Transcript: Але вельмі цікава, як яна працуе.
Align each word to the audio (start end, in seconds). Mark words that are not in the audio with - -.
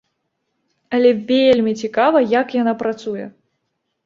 Але 0.97 1.11
вельмі 1.31 1.75
цікава, 1.83 2.23
як 2.33 2.47
яна 2.61 2.73
працуе. 2.81 3.25